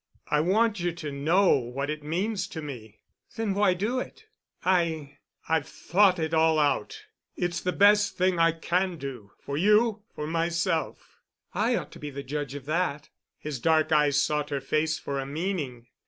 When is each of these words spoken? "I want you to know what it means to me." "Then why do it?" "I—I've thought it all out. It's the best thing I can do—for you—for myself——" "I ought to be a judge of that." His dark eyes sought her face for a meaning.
"I 0.29 0.39
want 0.39 0.79
you 0.79 0.91
to 0.93 1.11
know 1.11 1.55
what 1.59 1.91
it 1.91 2.01
means 2.03 2.47
to 2.47 2.61
me." 2.63 3.01
"Then 3.35 3.53
why 3.53 3.75
do 3.75 3.99
it?" 3.99 4.25
"I—I've 4.65 5.67
thought 5.69 6.17
it 6.17 6.33
all 6.33 6.57
out. 6.57 7.03
It's 7.35 7.61
the 7.61 7.71
best 7.71 8.17
thing 8.17 8.39
I 8.39 8.51
can 8.51 8.97
do—for 8.97 9.57
you—for 9.57 10.25
myself——" 10.25 11.19
"I 11.53 11.75
ought 11.75 11.91
to 11.91 11.99
be 11.99 12.09
a 12.09 12.23
judge 12.23 12.55
of 12.55 12.65
that." 12.65 13.09
His 13.37 13.59
dark 13.59 13.91
eyes 13.91 14.19
sought 14.19 14.49
her 14.49 14.59
face 14.59 14.97
for 14.97 15.19
a 15.19 15.25
meaning. 15.27 15.85